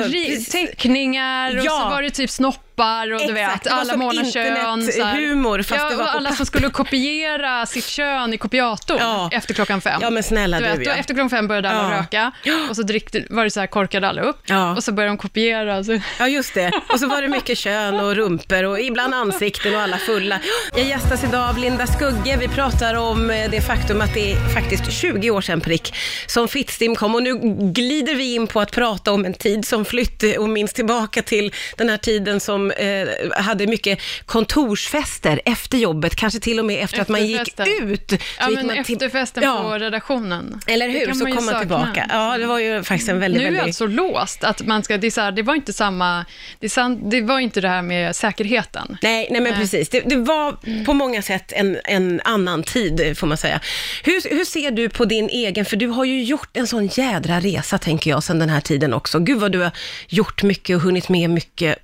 teckningar 0.52 1.58
och 1.60 1.66
Ja. 1.66 1.72
så 1.72 1.90
var 1.90 2.02
det 2.02 2.10
typ 2.10 2.30
snoppar 2.30 3.12
och 3.14 3.20
du 3.28 3.40
Exakt, 3.40 3.66
vet, 3.66 3.72
alla 3.74 3.86
som 3.86 4.00
månaders 4.00 4.34
kön. 4.34 4.56
så 4.56 4.62
här. 4.62 4.80
internethumor, 4.80 5.62
fast 5.62 5.82
ja, 5.82 5.90
det 5.90 5.96
var 5.96 6.04
på 6.04 6.10
alla 6.10 6.32
som 6.32 6.46
skulle 6.46 6.70
kopiera 6.70 7.66
sitt 7.66 7.86
kön 7.86 8.34
i 8.34 8.38
kopiatorn 8.38 8.98
Ja. 9.02 9.30
efter 9.34 9.54
klockan 9.54 9.82
fem. 9.82 10.00
Ja 10.02 10.10
men 10.10 10.24
snälla 10.24 10.60
Du 10.60 10.64
du, 10.66 10.72
vet, 10.78 10.88
ja. 10.88 10.94
efter 10.94 11.14
klockan 11.14 11.30
fem 11.30 11.48
började 11.48 11.70
alla 11.70 11.92
Ja. 11.92 12.00
röka 12.00 12.32
och 12.70 12.76
så 12.76 12.82
drickte, 12.84 13.24
var 13.30 13.44
det 13.44 13.50
så 13.52 13.60
här 13.60 13.68
korkade 13.96 14.08
alla 14.08 14.22
upp 14.22 14.38
Ja. 14.46 14.76
och 14.76 14.84
så 14.84 14.92
började 14.92 15.12
de 15.12 15.18
kopiera. 15.18 15.84
Så. 15.84 16.00
Ja, 16.20 16.28
just 16.28 16.54
det. 16.54 16.72
Och 16.94 17.00
så 17.00 17.08
var 17.08 17.22
det 17.22 17.28
mycket 17.28 17.58
kön 17.58 18.00
och 18.00 18.16
rumpor 18.16 18.64
och 18.64 18.80
ibland 18.80 19.14
ansikten 19.14 19.76
och 19.76 19.82
alla 19.82 19.98
fulla. 19.98 20.40
Jag 20.76 20.86
gästas 20.86 21.24
idag 21.24 21.50
av 21.50 21.58
Linda 21.58 21.88
Skugge. 21.88 22.38
Vi 22.40 22.48
pratar 22.48 22.96
om 22.96 23.30
eh, 23.30 23.50
det 23.52 23.62
faktum 23.62 24.02
att 24.02 24.14
det 24.14 24.32
är 24.32 24.36
faktiskt 24.54 24.92
20 24.92 25.32
år 25.32 25.42
sedan 25.42 25.62
prick 25.62 25.94
som 26.28 26.48
Fittstim 26.48 26.96
kom 26.96 27.16
och 27.16 27.24
nu 27.24 27.34
glider 27.74 28.16
vi 28.16 28.36
in 28.36 28.48
på 28.48 28.60
att 28.62 28.72
prata 28.72 29.12
om 29.12 29.26
en 29.26 29.34
tid 29.34 29.66
som 29.66 29.86
flytt 29.86 30.24
och 30.38 30.50
minns 30.50 30.74
tillbaka 30.74 31.22
till 31.22 31.54
den 31.78 31.90
här 31.90 31.98
tiden 31.98 32.40
som 32.40 32.72
eh, 32.72 33.08
hade 33.44 33.68
mycket 33.68 34.00
kontorsfester 34.26 35.42
efter 35.46 35.78
jobbet, 35.78 36.16
kanske 36.16 36.40
till 36.40 36.60
och 36.60 36.66
med 36.66 36.84
efter 36.84 37.02
att 37.02 37.10
man 37.10 37.28
gick 37.28 37.60
ut. 37.82 38.12
Ja, 38.40 38.50
gick 38.50 38.58
men 38.58 38.68
man 38.68 38.84
till- 38.84 38.96
efterfesten 38.96 39.44
Ja. 39.44 39.62
på 39.64 39.70
redaktionen. 39.78 40.60
Eller 40.68 40.90
hur, 40.90 41.14
så 41.14 41.26
kom 41.26 41.34
man 41.36 41.44
sakna. 41.44 41.60
tillbaka. 41.60 42.06
Ja, 42.10 42.38
det 42.38 42.46
var 42.46 42.60
ju 42.60 42.84
faktiskt 42.84 43.10
en 43.10 43.20
väldigt, 43.20 43.40
Nu 43.42 43.46
väldigt... 43.46 43.64
allt 43.64 43.76
så 43.86 43.92
låst 43.92 44.44
att 44.44 44.62
man 44.62 44.84
ska, 44.84 44.98
det, 44.98 45.08
är 45.08 45.12
så 45.12 45.22
här, 45.22 45.32
det 45.32 45.42
var 45.42 45.56
inte 45.56 45.74
samma, 45.74 46.26
det, 46.60 46.70
det 47.10 47.22
var 47.22 47.40
inte 47.40 47.62
det 47.62 47.70
här 47.70 47.82
med 47.82 48.16
säkerheten. 48.16 48.98
Nej, 49.02 49.28
nej 49.32 49.42
men 49.42 49.52
Nej. 49.52 49.62
precis. 49.62 49.90
Det, 49.90 50.02
det 50.02 50.16
var 50.16 50.84
på 50.86 50.94
många 50.94 51.22
sätt 51.22 51.52
en, 51.52 51.78
en 51.84 52.22
annan 52.24 52.64
tid, 52.64 53.18
får 53.18 53.28
man 53.28 53.38
säga. 53.38 53.60
Hur, 54.04 54.36
hur 54.36 54.46
ser 54.46 54.72
du 54.72 54.90
på 54.90 55.06
din 55.06 55.30
egen, 55.30 55.66
för 55.66 55.78
du 55.78 55.88
har 55.88 56.06
ju 56.06 56.24
gjort 56.24 56.58
en 56.58 56.68
sån 56.68 56.88
jädra 56.88 57.40
resa, 57.40 57.78
tänker 57.78 58.10
jag, 58.10 58.24
sedan 58.24 58.40
den 58.40 58.50
här 58.50 58.62
tiden 58.62 58.94
också. 58.94 59.20
Gud 59.20 59.40
vad 59.40 59.52
du 59.52 59.60
har 59.60 59.72
gjort 60.08 60.44
mycket 60.44 60.76
och 60.76 60.82
hunnit 60.82 61.10
med 61.10 61.30
mycket. 61.30 61.76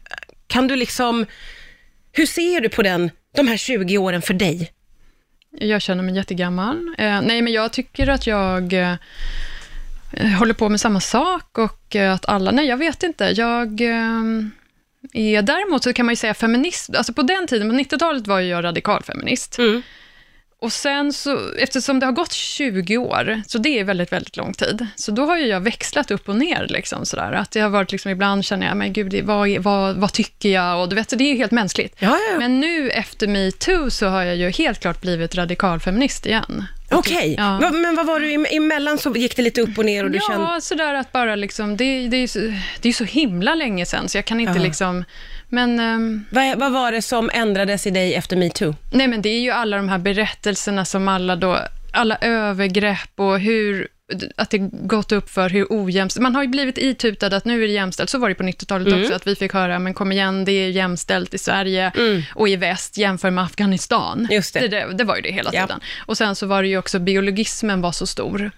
Kan 0.47 0.67
du 0.67 0.75
liksom, 0.75 1.25
hur 2.11 2.25
ser 2.25 2.61
du 2.61 2.69
på 2.69 2.81
den, 2.81 3.11
de 3.35 3.47
här 3.47 3.57
20 3.57 3.97
åren 3.97 4.21
för 4.21 4.33
dig? 4.33 4.71
Jag 5.59 5.81
känner 5.81 6.03
mig 6.03 6.15
jättegammal. 6.15 6.95
Eh, 6.97 7.21
nej, 7.21 7.41
men 7.41 7.53
jag 7.53 7.73
tycker 7.73 8.09
att 8.09 8.27
jag 8.27 8.73
eh, 8.73 8.95
håller 10.39 10.53
på 10.53 10.69
med 10.69 10.81
samma 10.81 10.99
sak 10.99 11.57
och 11.57 11.95
eh, 11.95 12.13
att 12.13 12.25
alla, 12.25 12.51
nej 12.51 12.65
jag 12.65 12.77
vet 12.77 13.03
inte, 13.03 13.23
jag 13.25 13.81
eh, 13.81 14.21
är 15.13 15.41
däremot 15.41 15.83
så 15.83 15.93
kan 15.93 16.05
man 16.05 16.13
ju 16.13 16.17
säga 16.17 16.33
feminist, 16.33 16.95
alltså 16.95 17.13
på 17.13 17.21
den 17.21 17.47
tiden, 17.47 17.69
på 17.69 17.75
90-talet 17.75 18.27
var 18.27 18.39
jag 18.39 18.63
radikalfeminist. 18.63 19.59
Och 20.61 20.73
sen 20.73 21.13
så, 21.13 21.53
eftersom 21.57 21.99
det 21.99 22.05
har 22.05 22.13
gått 22.13 22.31
20 22.31 22.97
år, 22.97 23.41
så 23.47 23.57
det 23.57 23.79
är 23.79 23.83
väldigt, 23.83 24.11
väldigt 24.11 24.37
lång 24.37 24.53
tid, 24.53 24.87
så 24.95 25.11
då 25.11 25.25
har 25.25 25.37
ju 25.37 25.45
jag 25.45 25.59
växlat 25.59 26.11
upp 26.11 26.29
och 26.29 26.35
ner. 26.35 26.67
Liksom, 26.69 27.05
sådär. 27.05 27.31
Att 27.31 27.51
det 27.51 27.59
har 27.59 27.69
varit, 27.69 27.91
liksom, 27.91 28.11
ibland 28.11 28.45
känner 28.45 28.67
jag, 28.67 28.77
men 28.77 28.93
gud, 28.93 29.25
vad, 29.25 29.49
vad, 29.49 29.95
vad 29.95 30.13
tycker 30.13 30.49
jag? 30.49 30.81
Och 30.81 30.89
du 30.89 30.95
vet, 30.95 31.09
det 31.09 31.23
är 31.23 31.31
ju 31.31 31.37
helt 31.37 31.51
mänskligt. 31.51 31.95
Ja, 31.99 32.17
ja. 32.31 32.39
Men 32.39 32.59
nu 32.59 32.89
efter 32.89 33.27
metoo 33.27 33.89
så 33.89 34.07
har 34.07 34.23
jag 34.23 34.35
ju 34.35 34.49
helt 34.49 34.79
klart 34.79 35.01
blivit 35.01 35.35
radikalfeminist 35.35 36.25
igen. 36.25 36.65
Okej, 36.91 37.35
Ja. 37.37 37.59
Va- 37.61 37.71
men 37.71 37.95
vad 37.95 38.05
var 38.05 38.19
du 38.19 38.27
em- 38.31 38.47
emellan 38.51 38.97
så 38.97 39.15
gick 39.15 39.35
det 39.35 39.41
lite 39.41 39.61
upp 39.61 39.77
och 39.77 39.85
ner 39.85 40.03
och 40.03 40.11
du 40.11 40.17
ja, 40.17 40.23
kände... 40.33 40.61
sådär 40.61 40.93
att 40.93 41.11
bara 41.11 41.35
liksom, 41.35 41.77
det, 41.77 42.07
det, 42.07 42.17
är 42.17 42.27
så, 42.27 42.39
det 42.81 42.89
är 42.89 42.93
så 42.93 43.03
himla 43.03 43.55
länge 43.55 43.85
sedan, 43.85 44.09
så 44.09 44.17
jag 44.17 44.25
kan 44.25 44.39
inte 44.39 44.57
Ja. 44.59 44.63
liksom, 44.63 45.03
men... 45.49 45.79
ehm, 45.79 46.25
Vad, 46.31 46.59
vad 46.59 46.71
var 46.71 46.91
det 46.91 47.01
som 47.01 47.29
ändrades 47.33 47.87
i 47.87 47.89
dig 47.89 48.13
efter 48.15 48.37
metoo? 48.37 48.75
Nej, 48.93 49.07
men 49.07 49.21
det 49.21 49.29
är 49.29 49.39
ju 49.39 49.51
alla 49.51 49.77
de 49.77 49.89
här 49.89 49.97
berättelserna 49.97 50.85
som 50.85 51.07
alla 51.07 51.35
då, 51.35 51.57
alla 51.93 52.17
övergrepp 52.21 53.11
och 53.19 53.39
hur, 53.39 53.87
att 54.35 54.49
det 54.49 54.57
gått 54.71 55.11
upp 55.11 55.29
för 55.29 55.49
hur 55.49 55.67
ojämställt, 55.69 56.23
man 56.23 56.35
har 56.35 56.41
ju 56.43 56.47
blivit 56.49 56.77
itutad 56.77 57.27
att 57.35 57.45
nu 57.45 57.63
är 57.63 57.67
det 57.67 57.73
jämställt, 57.73 58.09
så 58.09 58.17
var 58.17 58.29
det 58.29 58.35
på 58.35 58.43
90-talet 58.43 58.87
Mm. 58.87 59.01
också, 59.01 59.13
att 59.13 59.27
vi 59.27 59.35
fick 59.35 59.53
höra, 59.53 59.79
men 59.79 59.93
kom 59.93 60.11
igen, 60.11 60.45
det 60.45 60.51
är 60.51 60.69
jämställt 60.69 61.33
i 61.33 61.37
Sverige 61.37 61.91
och 62.35 62.49
i 62.49 62.55
väst, 62.55 62.97
jämför 62.97 63.29
med 63.31 63.43
Afghanistan. 63.43 64.19
Mm. 64.19 64.31
Just 64.31 64.53
det. 64.53 64.67
Det, 64.67 64.87
det, 64.93 65.03
var 65.03 65.15
ju 65.15 65.21
det 65.21 65.31
hela 65.31 65.49
Ja. 65.53 65.61
tiden. 65.67 65.79
Och 66.05 66.17
sen 66.17 66.35
så 66.35 66.45
var 66.47 66.61
det 66.63 66.67
ju 66.69 66.77
också, 66.77 66.99
biologismen 66.99 67.81
var 67.81 67.91
så 67.91 68.07
stor. 68.07 68.51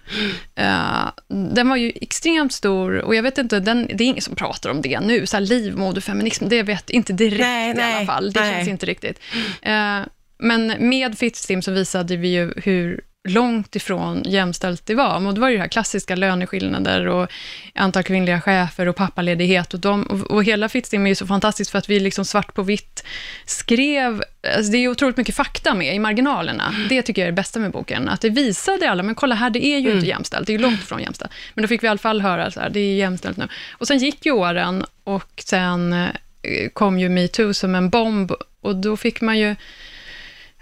Eh, 0.54 1.08
den 1.54 1.68
var 1.68 1.76
ju 1.76 1.92
extremt 2.00 2.52
stor, 2.52 2.98
och 2.98 3.14
jag 3.14 3.22
vet 3.22 3.38
inte, 3.38 3.60
den, 3.60 3.86
det 3.94 4.04
är 4.04 4.08
ingen 4.08 4.22
som 4.22 4.36
pratar 4.36 4.70
om 4.70 4.82
det 4.82 5.00
nu, 5.00 5.26
så 5.26 5.36
här 5.36 5.40
livmoderfeminism, 5.44 6.48
det 6.48 6.62
vet 6.62 6.90
inte 6.90 7.12
direkt 7.12 7.40
Nej, 7.40 7.70
i 7.70 7.74
nej, 7.74 7.94
alla 7.96 8.06
fall, 8.06 8.32
det 8.32 8.40
nej. 8.40 8.54
känns 8.54 8.68
inte 8.68 8.86
riktigt. 8.86 9.20
Eh, 9.62 10.00
men 10.38 10.88
med 10.88 11.18
Fittstim 11.18 11.62
så 11.62 11.70
visade 11.70 12.16
vi 12.16 12.28
ju 12.28 12.52
hur 12.56 13.00
långt 13.28 13.76
ifrån 13.76 14.22
jämställt 14.26 14.86
det 14.86 14.94
var. 14.94 15.26
Och 15.26 15.34
det 15.34 15.40
var 15.40 15.48
ju 15.48 15.56
det 15.56 15.62
här 15.62 15.68
klassiska 15.68 16.16
löneskillnader 16.16 17.06
och 17.06 17.30
antal 17.74 18.02
kvinnliga 18.02 18.40
chefer 18.40 18.88
och 18.88 18.96
pappaledighet. 18.96 19.74
Och, 19.74 19.80
de, 19.80 20.02
och, 20.28 20.44
hela 20.44 20.68
Fittstim 20.68 21.06
är 21.06 21.08
ju 21.08 21.14
så 21.14 21.26
fantastiskt 21.26 21.70
för 21.70 21.78
att 21.78 21.88
vi 21.88 22.00
liksom 22.00 22.24
svart 22.24 22.54
på 22.54 22.62
vitt 22.62 23.04
skrev, 23.46 24.22
alltså 24.56 24.72
det 24.72 24.78
är 24.78 24.80
ju 24.80 24.88
otroligt 24.88 25.16
mycket 25.16 25.34
fakta 25.34 25.74
med 25.74 25.94
i 25.94 25.98
marginalerna. 25.98 26.74
Det 26.88 27.02
tycker 27.02 27.22
jag 27.22 27.26
är 27.26 27.32
det 27.32 27.36
bästa 27.36 27.60
med 27.60 27.70
boken, 27.70 28.08
att 28.08 28.20
det 28.20 28.30
visade 28.30 28.90
alla, 28.90 29.02
men 29.02 29.14
kolla 29.14 29.34
här, 29.34 29.50
det 29.50 29.66
är 29.66 29.78
ju 29.78 29.92
inte 29.92 30.06
jämställt, 30.06 30.46
det 30.46 30.52
är 30.52 30.56
ju 30.56 30.62
långt 30.62 30.82
ifrån 30.82 31.00
jämställt. 31.00 31.32
Men 31.54 31.62
då 31.62 31.68
fick 31.68 31.82
vi 31.82 31.86
i 31.86 31.90
alla 31.90 31.98
fall 31.98 32.20
höra 32.20 32.50
så 32.50 32.60
här, 32.60 32.70
det 32.70 32.80
är 32.80 32.94
jämställt 32.94 33.36
nu. 33.36 33.48
Och 33.72 33.86
sen 33.86 33.98
gick 33.98 34.26
ju 34.26 34.32
åren 34.32 34.84
och 35.04 35.42
sen 35.44 35.92
eh, 35.92 36.68
kom 36.72 36.98
ju 36.98 37.08
metoo 37.08 37.54
som 37.54 37.74
en 37.74 37.90
bomb 37.90 38.32
och 38.60 38.76
då 38.76 38.96
fick 38.96 39.20
man 39.20 39.38
ju 39.38 39.56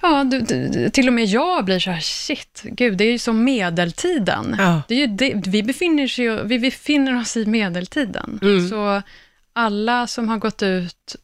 Ja, 0.02 0.24
du, 0.24 0.40
du, 0.40 0.90
till 0.90 1.06
och 1.08 1.12
med 1.14 1.24
jag 1.24 1.64
blir 1.64 1.78
så 1.78 1.90
här, 1.90 2.00
shit, 2.00 2.62
gud, 2.64 2.96
det 2.98 3.04
är 3.04 3.10
ju 3.12 3.18
som 3.18 3.44
medeltiden. 3.44 4.56
Ja. 4.58 4.82
Det 4.88 4.94
är 5.02 5.06
det, 5.06 5.42
vi, 5.46 5.62
befinner 5.62 6.20
ju- 6.20 6.42
vi 6.44 6.58
befinner 6.58 7.20
oss 7.20 7.36
i 7.36 7.46
medeltiden. 7.46 8.38
Mm. 8.42 8.68
Så 8.68 9.02
alla 9.52 10.06
som 10.06 10.28
har 10.28 10.38
gått 10.38 10.62
ut 10.62 11.16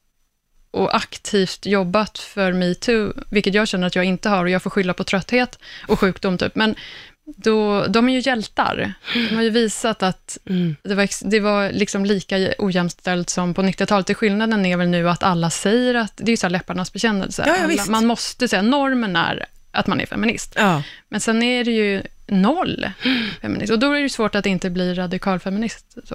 och 0.71 0.97
aktivt 0.97 1.67
jobbat 1.67 2.19
för 2.19 2.53
metoo, 2.53 3.13
vilket 3.31 3.55
jag 3.55 3.69
känner 3.69 3.87
att 3.87 3.97
jag 3.97 4.05
inte 4.05 4.29
har, 4.29 4.45
och 4.45 4.51
jag 4.51 4.63
får 4.63 4.71
skylla 4.71 4.95
på 4.95 5.05
trötthet 5.05 5.59
och 5.89 6.01
sjukdom, 6.01 6.39
typ. 6.39 6.55
Men 6.55 6.75
då, 7.37 7.87
de 7.87 8.09
är 8.09 8.13
ju 8.13 8.21
hjältar. 8.21 8.93
De 9.15 9.35
har 9.37 9.43
ju 9.43 9.51
visat 9.51 10.03
att 10.03 10.39
Mm. 10.47 10.77
det 10.83 10.95
var, 10.95 11.31
det 11.31 11.41
var 11.41 11.73
liksom 11.73 12.05
lika 12.05 12.37
ojämställt 12.59 13.31
som 13.31 13.55
på 13.55 13.63
90-talet. 13.63 14.07
Det 14.07 14.15
skillnaden 14.15 14.67
är 14.67 14.77
väl 14.77 14.89
nu 14.89 15.09
att 15.11 15.23
alla 15.23 15.51
säger 15.51 15.95
att, 15.95 16.13
det 16.17 16.25
är 16.25 16.31
ju 16.31 16.37
så 16.37 16.47
här 16.47 16.51
läpparnas 16.51 16.93
bekännelse. 16.93 17.45
Ja, 17.47 17.57
ja, 17.57 17.65
alla, 17.65 17.85
man 17.89 18.07
måste 18.07 18.49
säga, 18.49 18.63
normen 18.63 19.17
är 19.17 19.47
att 19.71 19.87
man 19.87 20.01
är 20.01 20.07
feminist. 20.07 20.53
Ja. 20.57 20.83
Men 21.09 21.21
sen 21.21 21.43
är 21.43 21.65
det 21.65 21.71
ju 21.71 22.03
noll 22.27 22.87
feminist. 23.41 23.73
Och 23.73 23.79
då 23.79 23.93
är 23.93 24.03
det 24.03 24.09
svårt 24.09 24.35
att 24.35 24.47
inte 24.47 24.71
bli 24.71 24.95
radikal 24.95 25.39
feminist, 25.41 25.97
så, 26.05 26.15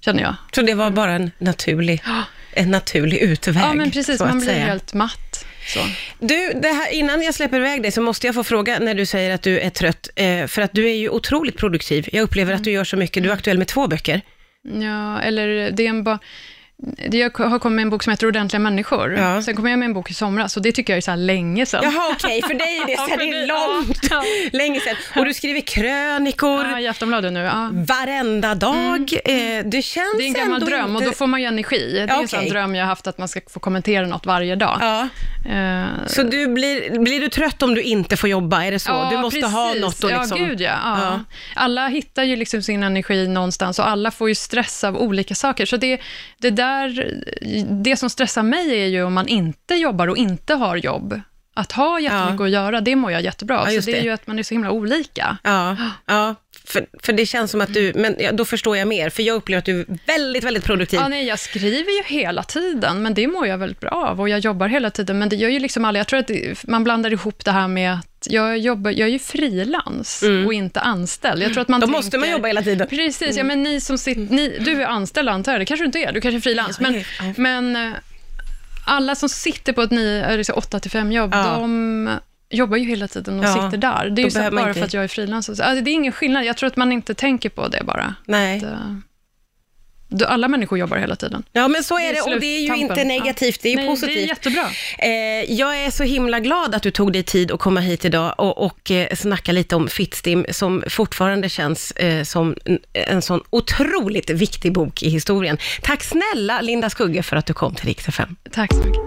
känner 0.00 0.22
jag. 0.22 0.34
Så 0.54 0.62
det 0.62 0.74
var 0.74 0.90
bara 0.90 1.12
en 1.12 1.30
naturlig, 1.38 2.02
en 2.52 2.70
naturlig 2.70 3.18
utväg, 3.18 3.56
Ja, 3.56 3.74
men 3.74 3.90
precis. 3.90 4.20
Man 4.20 4.40
blir 4.40 4.52
helt 4.52 4.94
matt. 4.94 5.18
Så. 5.66 5.80
Du, 6.18 6.52
det 6.62 6.68
här, 6.68 6.92
innan 6.92 7.22
jag 7.22 7.34
släpper 7.34 7.56
iväg 7.56 7.82
dig 7.82 7.92
så 7.92 8.00
måste 8.02 8.26
jag 8.26 8.34
få 8.34 8.44
fråga 8.44 8.78
när 8.78 8.94
du 8.94 9.06
säger 9.06 9.34
att 9.34 9.42
du 9.42 9.58
är 9.60 9.70
trött, 9.70 10.08
eh, 10.16 10.46
för 10.46 10.62
att 10.62 10.72
du 10.72 10.90
är 10.90 10.94
ju 10.94 11.08
otroligt 11.08 11.56
produktiv. 11.56 12.08
Jag 12.12 12.22
upplever 12.22 12.52
att 12.54 12.64
du 12.64 12.70
gör 12.70 12.84
så 12.84 12.96
mycket. 12.96 13.22
Du 13.22 13.28
är 13.28 13.34
aktuell 13.34 13.58
med 13.58 13.66
två 13.68 13.86
böcker. 13.88 14.20
Ja, 14.82 15.20
eller 15.20 15.70
det 15.70 15.84
är 15.86 15.88
en 15.88 16.04
ba- 16.04 16.18
det 16.18 16.18
jag 17.10 17.38
har 17.38 17.58
kommit 17.58 17.76
med 17.76 17.82
en 17.82 17.90
bok 17.90 18.02
som 18.02 18.10
heter 18.10 18.26
Ordentliga 18.26 18.60
människor. 18.60 19.16
Ja. 19.16 19.42
Sen 19.42 19.56
kom 19.56 19.66
jag 19.66 19.78
med 19.78 19.86
en 19.86 19.92
bok 19.92 20.10
i 20.10 20.14
somras, 20.14 20.56
och 20.56 20.62
det 20.62 20.72
tycker 20.72 20.92
jag 20.92 20.96
är 20.98 21.00
så 21.00 21.14
länge 21.14 21.66
sedan. 21.66 21.80
Jaha, 21.84 22.10
okej, 22.12 22.42
för 22.42 22.54
dig 22.54 22.78
är 22.78 22.86
det, 22.86 22.96
här, 23.10 23.16
det 23.16 23.24
är 23.24 23.46
långt, 23.46 23.98
ja. 24.10 24.22
länge 24.52 24.80
sedan. 24.80 24.96
Och 25.16 25.24
du 25.24 25.34
skriver 25.34 25.60
krönikor 25.60 26.64
Ja, 26.64 26.80
i 26.80 26.88
Aftonbladet 26.88 27.32
nu. 27.32 27.40
Ja. 27.40 27.70
varenda 27.72 28.54
dag. 28.54 29.12
Eh, 29.24 29.64
det 29.64 29.82
känns 29.82 30.16
Det 30.18 30.24
är 30.24 30.26
en 30.26 30.32
gammal 30.32 30.64
dröm, 30.64 30.90
inte... 30.90 31.04
och 31.04 31.10
då 31.10 31.12
får 31.12 31.26
man 31.26 31.40
ju 31.40 31.46
energi. 31.46 31.92
Det 31.92 32.00
är 32.00 32.20
en 32.20 32.28
sån 32.28 32.38
Okej. 32.38 32.50
dröm 32.50 32.74
jag 32.74 32.82
har 32.84 32.88
haft, 32.88 33.06
att 33.06 33.18
man 33.18 33.28
ska 33.28 33.40
få 33.50 33.60
kommentera 33.60 34.06
något 34.06 34.26
varje 34.26 34.56
dag. 34.56 34.78
Ja, 34.80 35.08
Eh, 35.44 36.06
så 36.06 36.22
du 36.22 36.46
blir, 36.46 36.98
blir 36.98 37.20
du 37.20 37.28
trött 37.28 37.62
om 37.62 37.74
du 37.74 37.82
inte 37.82 38.16
får 38.16 38.30
jobba? 38.30 38.64
Är 38.64 38.70
det 38.70 38.78
så? 38.78 38.90
Ja, 38.90 39.08
du 39.10 39.18
måste 39.18 39.46
ha 39.46 39.66
precis. 39.68 39.82
något 39.82 40.04
att 40.12 40.20
liksom... 40.20 40.38
Ja, 40.38 40.46
gud 40.46 40.60
ja. 40.60 40.78
Ja. 40.84 41.20
Alla 41.54 41.88
hittar 41.88 42.22
ju 42.22 42.36
liksom 42.36 42.62
sin 42.62 42.82
energi 42.82 43.28
någonstans 43.28 43.78
och 43.78 43.88
alla 43.88 44.10
får 44.10 44.28
ju 44.28 44.34
stress 44.34 44.84
av 44.84 44.96
olika 44.96 45.34
saker. 45.34 45.66
Så 45.66 45.76
det, 45.76 46.00
det, 46.38 46.50
där, 46.50 46.63
det 47.82 47.96
som 47.96 48.10
stressar 48.10 48.42
mig 48.42 48.82
är 48.82 48.86
ju 48.86 49.02
om 49.04 49.14
man 49.14 49.28
inte 49.28 49.74
jobbar 49.74 50.08
och 50.08 50.16
inte 50.16 50.54
har 50.54 50.76
jobb. 50.76 51.20
Att 51.56 51.72
ha 51.72 52.00
jättemycket 52.00 52.40
Ja. 52.40 52.44
att 52.44 52.50
göra, 52.50 52.80
det 52.80 52.96
mår 52.96 53.12
jag 53.12 53.22
jättebra. 53.22 53.56
Ja, 53.56 53.66
så 53.66 53.72
just 53.72 53.86
det 53.86 53.92
är 53.92 53.96
det. 53.96 54.02
ju 54.06 54.10
att 54.10 54.26
man 54.26 54.38
är 54.38 54.42
så 54.42 54.54
himla 54.54 54.70
olika. 54.70 55.36
Ja, 55.42 55.76
ja 56.06 56.34
för, 56.66 56.86
för 57.02 57.12
det 57.12 57.26
känns 57.26 57.50
som 57.50 57.60
att 57.60 57.74
du, 57.74 57.92
men 57.94 58.16
ja, 58.18 58.32
då 58.32 58.44
förstår 58.44 58.76
jag 58.76 58.88
mer, 58.88 59.10
för 59.10 59.22
jag 59.22 59.34
upplever 59.34 59.58
att 59.58 59.64
du 59.64 59.80
är 59.80 59.86
väldigt, 60.06 60.44
väldigt 60.44 60.64
produktiv. 60.64 61.00
Ja, 61.00 61.08
nej, 61.08 61.26
jag 61.26 61.38
skriver 61.38 61.90
ju 61.90 62.02
hela 62.18 62.42
tiden, 62.42 63.02
men 63.02 63.14
det 63.14 63.26
mår 63.26 63.46
jag 63.46 63.58
väldigt 63.58 63.80
bra 63.80 63.90
av 63.90 64.20
och 64.20 64.28
jag 64.28 64.38
jobbar 64.38 64.68
hela 64.68 64.90
tiden, 64.90 65.18
men 65.18 65.28
det 65.28 65.36
gör 65.36 65.48
ju 65.48 65.58
liksom 65.58 65.84
alla, 65.84 65.98
jag 65.98 66.06
tror 66.06 66.20
att 66.20 66.26
det, 66.26 66.64
man 66.68 66.84
blandar 66.84 67.12
ihop 67.12 67.44
det 67.44 67.50
här 67.50 67.68
med 67.68 67.94
att 67.94 68.26
jag, 68.30 68.58
jobbar, 68.58 68.90
jag 68.90 69.08
är 69.08 69.12
ju 69.12 69.18
frilans 69.18 70.24
och 70.46 70.54
inte 70.54 70.80
anställd. 70.80 71.42
Jag 71.42 71.52
tror 71.52 71.62
att 71.62 71.68
man 71.68 71.80
Då 71.80 71.86
tänker, 71.86 71.98
måste 71.98 72.18
man 72.18 72.30
jobba 72.30 72.48
hela 72.48 72.62
tiden. 72.62 72.86
Precis, 72.88 73.36
ja 73.36 73.44
men 73.44 73.62
ni 73.62 73.80
som 73.80 73.98
sitter, 73.98 74.34
ni, 74.34 74.58
du 74.58 74.82
är 74.82 74.86
anställd 74.86 75.28
antar 75.28 75.52
jag, 75.52 75.60
det 75.60 75.64
kanske 75.64 75.82
du 75.84 75.86
inte 75.86 75.98
är, 75.98 76.12
du 76.12 76.20
kanske 76.20 76.38
är 76.38 76.40
frilans, 76.40 76.80
men, 76.80 77.04
men 77.36 77.76
eh, 77.76 77.92
alla 78.86 79.14
som 79.14 79.28
sitter 79.28 79.72
på 79.72 79.82
ett 79.82 80.50
8 80.50 80.80
till 80.80 80.90
5 80.90 81.12
jobb, 81.12 81.30
Ja. 81.34 81.42
de 81.42 82.08
jobbar 82.54 82.76
ju 82.76 82.84
hela 82.88 83.08
tiden 83.08 83.38
och 83.38 83.44
Ja, 83.44 83.52
sitter 83.54 83.76
där. 83.78 84.10
Det 84.10 84.22
är 84.22 84.24
ju 84.24 84.30
så 84.30 84.38
bara 84.50 84.60
inte- 84.68 84.74
för 84.80 84.86
att 84.86 84.94
jag 84.94 85.04
är 85.04 85.08
frilans. 85.08 85.48
Alltså, 85.48 85.64
det 85.64 85.90
är 85.90 85.92
ingen 85.92 86.12
skillnad, 86.12 86.44
jag 86.44 86.56
tror 86.56 86.66
att 86.66 86.76
man 86.76 86.92
inte 86.92 87.14
tänker 87.14 87.48
på 87.48 87.68
det 87.68 87.82
bara. 87.84 88.14
Nej. 88.26 88.56
Att, 88.56 88.62
eh, 88.62 88.78
då- 90.08 90.26
alla 90.26 90.48
människor 90.48 90.78
jobbar 90.78 90.96
hela 90.96 91.16
tiden. 91.16 91.42
Ja, 91.52 91.68
men 91.68 91.84
så 91.84 91.98
är 91.98 92.12
Det 92.14 92.20
och 92.34 92.40
det 92.40 92.46
är 92.46 92.60
ju 92.60 92.76
inte 92.76 93.04
negativt, 93.04 93.62
det 93.62 93.68
är 93.68 93.70
ju 93.70 93.76
Nej, 93.76 93.86
positivt. 93.88 94.14
Det 94.14 94.22
är 94.22 94.26
jättebra. 94.26 94.64
Eh, 94.98 95.52
jag 95.52 95.78
är 95.84 95.90
så 95.90 96.02
himla 96.04 96.40
glad 96.40 96.74
att 96.74 96.82
du 96.82 96.90
tog 96.90 97.12
dig 97.12 97.22
tid 97.22 97.52
att 97.52 97.60
komma 97.60 97.80
hit 97.80 98.04
idag 98.04 98.34
och, 98.38 98.58
och 98.66 98.90
eh, 98.90 99.14
snacka 99.16 99.52
lite 99.52 99.76
om 99.76 99.88
Fittstim, 99.88 100.46
som 100.50 100.84
fortfarande 100.90 101.48
känns 101.48 101.90
eh, 101.90 102.22
som 102.24 102.56
en, 102.64 102.78
en 102.92 103.22
sån 103.22 103.40
otroligt 103.50 104.30
viktig 104.30 104.72
bok 104.72 105.02
i 105.02 105.08
historien. 105.08 105.58
Tack 105.82 106.02
snälla 106.04 106.60
Linda 106.60 106.90
Skugge 106.90 107.22
för 107.22 107.36
att 107.36 107.46
du 107.46 107.52
kom 107.52 107.74
till 107.74 107.86
Rix 107.86 108.08
FM. 108.08 108.36
Tack 108.52 108.72
så 108.72 108.78
mycket. 108.78 109.02